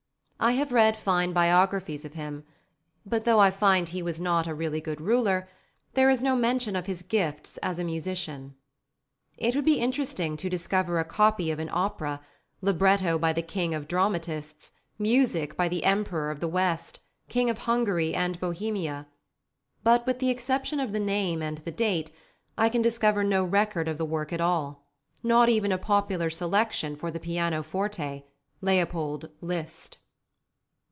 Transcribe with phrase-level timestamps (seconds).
[0.43, 2.45] I have read fine biographies of him;
[3.05, 5.47] but though I find he was not a really good ruler,
[5.93, 8.55] there is no mention of his gifts as a musician.
[9.37, 12.21] It would be interesting to discover a copy of an opera,
[12.59, 17.59] libretto by the King of Dramatists, music by the Emperor of the West, King of
[17.69, 19.05] Hungary and Bohemia;
[19.83, 22.09] but with the exception of the name and the date
[22.57, 24.87] I can discover no record of the work at all:
[25.21, 28.23] not even a popular selection for the pianoforte
[28.59, 29.99] Leopold Liszt!